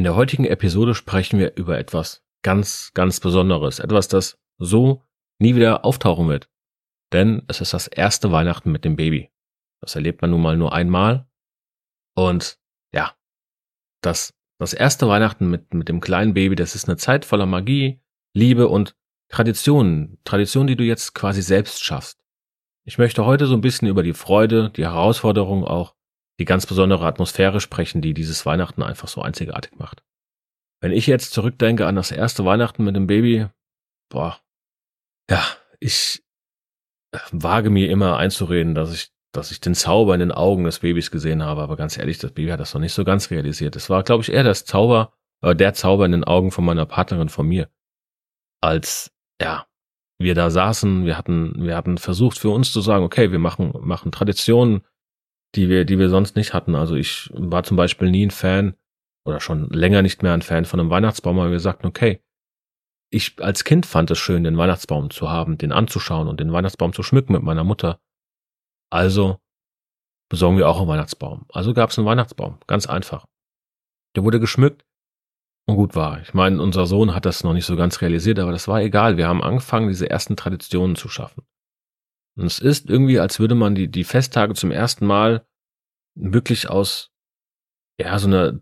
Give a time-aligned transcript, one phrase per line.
[0.00, 3.80] In der heutigen Episode sprechen wir über etwas ganz, ganz Besonderes.
[3.80, 5.02] Etwas, das so
[5.38, 6.48] nie wieder auftauchen wird.
[7.12, 9.30] Denn es ist das erste Weihnachten mit dem Baby.
[9.82, 11.28] Das erlebt man nun mal nur einmal.
[12.14, 12.58] Und
[12.94, 13.14] ja,
[14.00, 18.00] das, das erste Weihnachten mit, mit dem kleinen Baby, das ist eine Zeit voller Magie,
[18.32, 18.96] Liebe und
[19.28, 20.16] Traditionen.
[20.24, 22.24] Traditionen, die du jetzt quasi selbst schaffst.
[22.86, 25.94] Ich möchte heute so ein bisschen über die Freude, die Herausforderung auch
[26.40, 30.02] die ganz besondere Atmosphäre sprechen, die dieses Weihnachten einfach so einzigartig macht.
[30.80, 33.46] Wenn ich jetzt zurückdenke an das erste Weihnachten mit dem Baby,
[34.08, 34.40] boah,
[35.30, 35.44] ja,
[35.80, 36.24] ich
[37.30, 41.10] wage mir immer einzureden, dass ich, dass ich den Zauber in den Augen des Babys
[41.10, 43.76] gesehen habe, aber ganz ehrlich, das Baby hat das noch nicht so ganz realisiert.
[43.76, 46.86] Es war, glaube ich, eher das Zauber, äh, der Zauber in den Augen von meiner
[46.86, 47.68] Partnerin von mir.
[48.62, 49.66] Als, ja,
[50.18, 53.74] wir da saßen, wir hatten, wir hatten versucht für uns zu sagen, okay, wir machen,
[53.80, 54.86] machen Traditionen,
[55.54, 56.74] die wir, die wir sonst nicht hatten.
[56.74, 58.74] Also ich war zum Beispiel nie ein Fan
[59.24, 62.22] oder schon länger nicht mehr ein Fan von einem Weihnachtsbaum, aber wir sagten, okay,
[63.12, 66.92] ich als Kind fand es schön, den Weihnachtsbaum zu haben, den anzuschauen und den Weihnachtsbaum
[66.92, 68.00] zu schmücken mit meiner Mutter.
[68.90, 69.38] Also
[70.28, 71.44] besorgen wir auch einen Weihnachtsbaum.
[71.48, 73.26] Also gab es einen Weihnachtsbaum, ganz einfach.
[74.16, 74.84] Der wurde geschmückt
[75.66, 76.20] und gut war.
[76.20, 79.16] Ich meine, unser Sohn hat das noch nicht so ganz realisiert, aber das war egal.
[79.16, 81.42] Wir haben angefangen, diese ersten Traditionen zu schaffen.
[82.36, 85.46] Und es ist irgendwie, als würde man die, die Festtage zum ersten Mal
[86.14, 87.10] wirklich aus,
[88.00, 88.60] ja, so einer,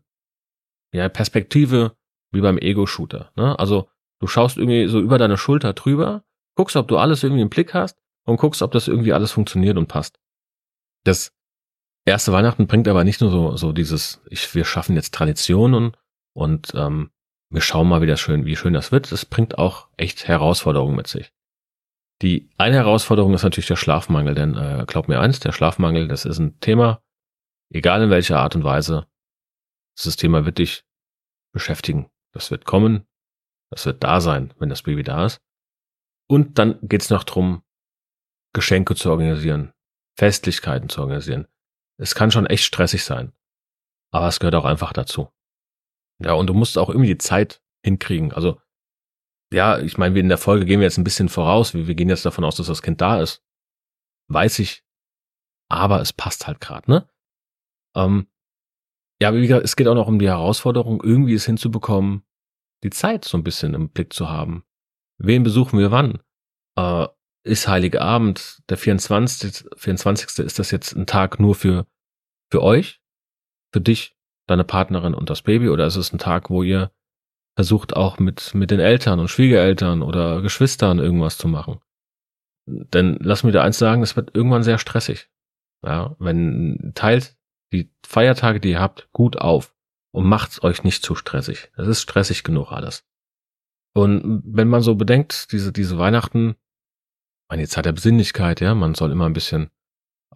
[0.92, 1.96] ja, Perspektive
[2.32, 3.58] wie beim Ego-Shooter, ne?
[3.58, 3.88] Also,
[4.20, 6.24] du schaust irgendwie so über deine Schulter drüber,
[6.56, 9.76] guckst, ob du alles irgendwie im Blick hast und guckst, ob das irgendwie alles funktioniert
[9.76, 10.18] und passt.
[11.04, 11.32] Das
[12.04, 15.96] erste Weihnachten bringt aber nicht nur so, so dieses, ich, wir schaffen jetzt Traditionen
[16.34, 17.10] und, ähm,
[17.50, 19.10] wir schauen mal, wie das schön, wie schön das wird.
[19.10, 21.32] Es bringt auch echt Herausforderungen mit sich.
[22.22, 26.24] Die eine Herausforderung ist natürlich der Schlafmangel, denn äh, glaub mir eins, der Schlafmangel, das
[26.24, 27.02] ist ein Thema,
[27.70, 29.06] egal in welcher Art und Weise.
[29.96, 30.84] Dieses Thema wird dich
[31.52, 32.10] beschäftigen.
[32.32, 33.06] Das wird kommen,
[33.70, 35.40] das wird da sein, wenn das Baby da ist.
[36.28, 37.62] Und dann geht's noch drum,
[38.52, 39.72] Geschenke zu organisieren,
[40.16, 41.46] Festlichkeiten zu organisieren.
[41.98, 43.32] Es kann schon echt stressig sein.
[44.10, 45.28] Aber es gehört auch einfach dazu.
[46.20, 48.32] Ja, und du musst auch irgendwie die Zeit hinkriegen.
[48.32, 48.60] Also
[49.52, 51.74] ja, ich meine, wir in der Folge gehen wir jetzt ein bisschen voraus.
[51.74, 53.42] Wir, wir gehen jetzt davon aus, dass das Kind da ist.
[54.28, 54.84] Weiß ich.
[55.70, 57.08] Aber es passt halt gerade, ne?
[57.94, 58.28] Ähm,
[59.20, 62.24] ja, wie gesagt, es geht auch noch um die Herausforderung, irgendwie es hinzubekommen,
[62.84, 64.64] die Zeit so ein bisschen im Blick zu haben.
[65.18, 66.20] Wen besuchen wir wann?
[66.76, 67.08] Äh,
[67.44, 69.68] ist Heilige Abend, der 24.
[69.76, 70.44] 24.
[70.44, 71.86] ist das jetzt ein Tag nur für,
[72.50, 73.00] für euch?
[73.72, 74.16] Für dich,
[74.46, 75.68] deine Partnerin und das Baby?
[75.68, 76.92] Oder ist es ein Tag, wo ihr
[77.58, 81.80] versucht auch mit, mit den Eltern und Schwiegereltern oder Geschwistern irgendwas zu machen.
[82.68, 85.28] Denn lass mir da eins sagen, es wird irgendwann sehr stressig.
[85.84, 87.36] Ja, wenn teilt
[87.72, 89.74] die Feiertage, die ihr habt, gut auf
[90.12, 91.72] und macht's euch nicht zu stressig.
[91.76, 93.04] Es ist stressig genug alles.
[93.92, 96.54] Und wenn man so bedenkt, diese, diese Weihnachten,
[97.50, 99.68] meine Zeit der Besinnlichkeit, ja, man soll immer ein bisschen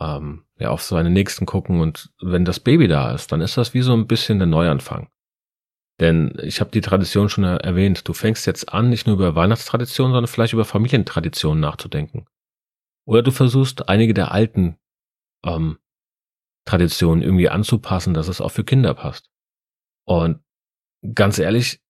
[0.01, 3.75] ähm, ja, auf seine Nächsten gucken und wenn das Baby da ist, dann ist das
[3.75, 5.09] wie so ein bisschen der Neuanfang.
[6.01, 10.13] Denn ich habe die Tradition schon erwähnt, du fängst jetzt an, nicht nur über Weihnachtstraditionen,
[10.13, 12.27] sondern vielleicht über Familientraditionen nachzudenken.
[13.07, 14.77] Oder du versuchst einige der alten
[15.45, 15.79] ähm,
[16.65, 19.31] Traditionen irgendwie anzupassen, dass es auch für Kinder passt.
[20.05, 20.41] Und
[21.15, 21.81] ganz ehrlich,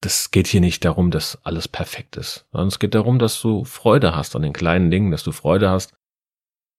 [0.00, 3.64] das geht hier nicht darum, dass alles perfekt ist, sondern es geht darum, dass du
[3.64, 5.94] Freude hast an den kleinen Dingen, dass du Freude hast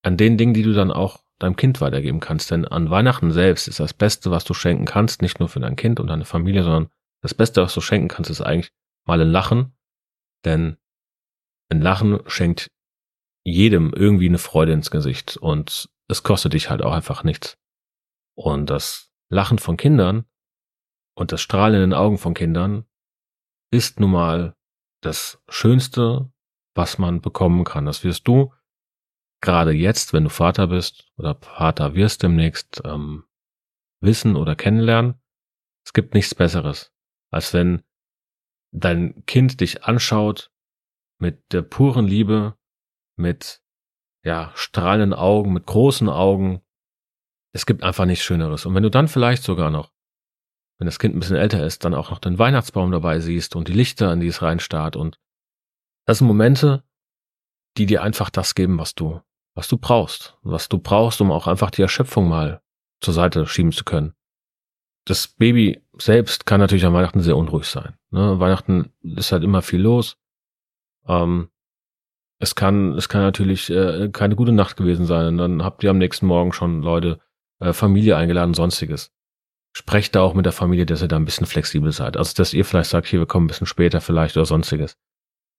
[0.03, 2.51] an den Dingen, die du dann auch deinem Kind weitergeben kannst.
[2.51, 5.75] Denn an Weihnachten selbst ist das Beste, was du schenken kannst, nicht nur für dein
[5.75, 6.89] Kind und deine Familie, sondern
[7.21, 8.71] das Beste, was du schenken kannst, ist eigentlich
[9.05, 9.73] mal ein Lachen.
[10.45, 10.77] Denn
[11.69, 12.71] ein Lachen schenkt
[13.43, 17.57] jedem irgendwie eine Freude ins Gesicht und es kostet dich halt auch einfach nichts.
[18.35, 20.25] Und das Lachen von Kindern
[21.15, 22.85] und das Strahlen in den Augen von Kindern,
[23.71, 24.55] ist nun mal
[25.01, 26.31] das Schönste,
[26.75, 27.85] was man bekommen kann.
[27.85, 28.53] Das wirst du
[29.41, 33.23] gerade jetzt, wenn du Vater bist oder Vater wirst demnächst, ähm,
[34.01, 35.21] wissen oder kennenlernen.
[35.85, 36.93] Es gibt nichts Besseres,
[37.31, 37.83] als wenn
[38.71, 40.51] dein Kind dich anschaut
[41.19, 42.57] mit der puren Liebe,
[43.17, 43.61] mit
[44.23, 46.61] ja, strahlenden Augen, mit großen Augen.
[47.53, 48.65] Es gibt einfach nichts Schöneres.
[48.65, 49.91] Und wenn du dann vielleicht sogar noch,
[50.77, 53.67] wenn das Kind ein bisschen älter ist, dann auch noch den Weihnachtsbaum dabei siehst und
[53.67, 55.19] die Lichter, an die es reinstarrt und
[56.05, 56.83] das sind Momente,
[57.77, 59.21] die dir einfach das geben, was du,
[59.55, 62.61] was du brauchst, was du brauchst, um auch einfach die Erschöpfung mal
[63.01, 64.13] zur Seite schieben zu können.
[65.05, 67.95] Das Baby selbst kann natürlich an Weihnachten sehr unruhig sein.
[68.11, 68.39] Ne?
[68.39, 70.17] Weihnachten ist halt immer viel los.
[71.07, 71.49] Ähm,
[72.39, 75.27] es kann, es kann natürlich äh, keine gute Nacht gewesen sein.
[75.27, 77.19] Und dann habt ihr am nächsten Morgen schon Leute,
[77.59, 79.11] äh, Familie eingeladen, sonstiges.
[79.73, 82.17] Sprecht da auch mit der Familie, dass ihr da ein bisschen flexibel seid.
[82.17, 84.97] Also, dass ihr vielleicht sagt, hier, wir kommen ein bisschen später vielleicht oder sonstiges.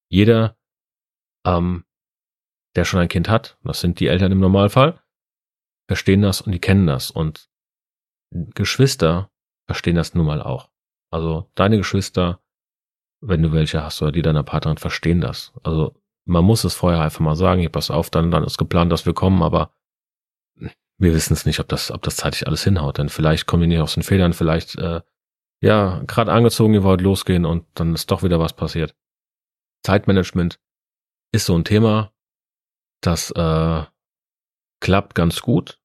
[0.08, 0.56] Jeder,
[1.44, 1.84] ähm,
[2.76, 5.00] der schon ein Kind hat, das sind die Eltern im Normalfall,
[5.88, 7.10] verstehen das und die kennen das.
[7.10, 7.48] Und
[8.30, 9.30] Geschwister
[9.66, 10.70] verstehen das nun mal auch.
[11.10, 12.40] Also deine Geschwister,
[13.20, 15.52] wenn du welche hast oder die deiner Partnerin, verstehen das.
[15.62, 15.94] Also
[16.24, 19.06] man muss es vorher einfach mal sagen, hier pass auf, dann, dann ist geplant, dass
[19.06, 19.72] wir kommen, aber
[20.98, 22.98] wir wissen es nicht, ob das, ob das zeitlich alles hinhaut.
[22.98, 25.00] Denn vielleicht kommen wir nicht aus den Federn, vielleicht, äh,
[25.62, 28.94] ja, gerade angezogen, ihr wollt losgehen und dann ist doch wieder was passiert.
[29.82, 30.60] Zeitmanagement
[31.32, 32.12] ist so ein Thema,
[33.00, 33.84] das äh,
[34.80, 35.80] klappt ganz gut,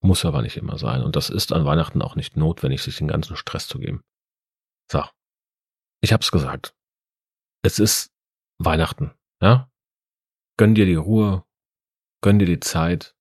[0.00, 1.02] muss aber nicht immer sein.
[1.02, 4.02] Und das ist an Weihnachten auch nicht notwendig, sich den ganzen Stress zu geben.
[4.90, 5.02] So,
[6.00, 6.76] ich hab's gesagt.
[7.62, 8.12] Es ist
[8.58, 9.70] Weihnachten, ja?
[10.56, 11.44] Gönn dir die Ruhe,
[12.20, 13.16] gönn dir die Zeit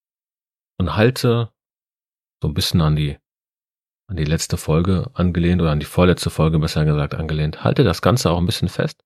[0.77, 1.51] und halte
[2.42, 3.18] so ein bisschen an die
[4.07, 7.63] an die letzte Folge angelehnt oder an die vorletzte Folge besser gesagt angelehnt.
[7.63, 9.04] Halte das Ganze auch ein bisschen fest.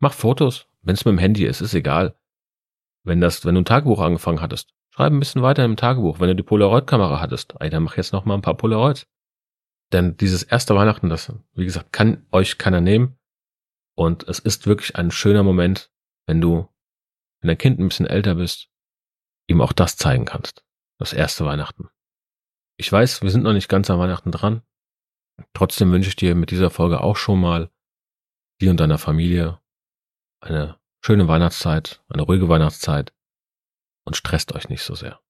[0.00, 2.16] Mach Fotos, wenn es mit dem Handy ist, ist egal.
[3.04, 6.20] Wenn das, wenn du ein Tagebuch angefangen hattest, schreib ein bisschen weiter im Tagebuch.
[6.20, 9.06] Wenn du die Polaroid-Kamera hattest, ey, dann mach jetzt noch mal ein paar Polaroids.
[9.92, 13.18] Denn dieses erste Weihnachten, das, wie gesagt, kann euch keiner nehmen.
[13.94, 15.90] Und es ist wirklich ein schöner Moment,
[16.26, 16.68] wenn du,
[17.40, 18.68] wenn dein Kind ein bisschen älter bist,
[19.48, 20.64] ihm auch das zeigen kannst.
[20.98, 21.88] Das erste Weihnachten.
[22.78, 24.62] Ich weiß, wir sind noch nicht ganz an Weihnachten dran.
[25.52, 27.70] Trotzdem wünsche ich dir mit dieser Folge auch schon mal
[28.60, 29.60] dir und deiner Familie
[30.40, 33.12] eine schöne Weihnachtszeit, eine ruhige Weihnachtszeit
[34.04, 35.20] und stresst euch nicht so sehr.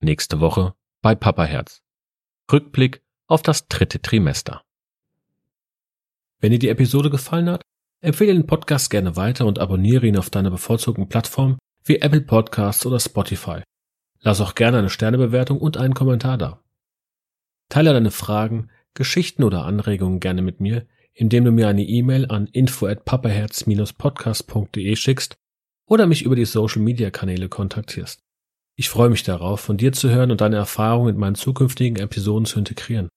[0.00, 1.82] Nächste Woche bei Papa Herz.
[2.52, 4.62] Rückblick auf das dritte Trimester.
[6.38, 7.62] Wenn dir die Episode gefallen hat,
[8.02, 12.84] empfehle den Podcast gerne weiter und abonniere ihn auf deiner bevorzugten Plattform wie Apple Podcasts
[12.84, 13.62] oder Spotify.
[14.20, 16.62] Lass auch gerne eine Sternebewertung und einen Kommentar da.
[17.70, 22.48] Teile deine Fragen, Geschichten oder Anregungen gerne mit mir, indem du mir eine E-Mail an
[22.48, 25.36] info@papaherz-podcast.de schickst
[25.86, 28.24] oder mich über die Social Media Kanäle kontaktierst.
[28.74, 32.44] Ich freue mich darauf, von dir zu hören und deine Erfahrungen in meinen zukünftigen Episoden
[32.44, 33.08] zu integrieren.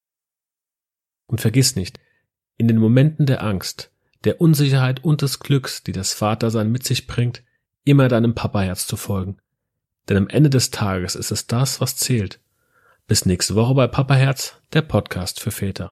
[1.26, 2.00] Und vergiss nicht,
[2.56, 3.92] in den Momenten der Angst,
[4.24, 7.42] der Unsicherheit und des Glücks, die das Vatersein mit sich bringt,
[7.84, 9.36] immer deinem Papaherz zu folgen.
[10.08, 12.39] Denn am Ende des Tages ist es das, was zählt
[13.10, 15.90] bis nächste Woche bei Papa Herz, der Podcast für Väter.